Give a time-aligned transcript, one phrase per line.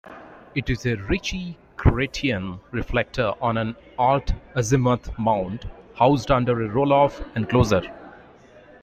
[0.55, 7.83] It is a Ritchey-Chretien reflector on an alt-azimuth mount housed under a roll-off enclosure.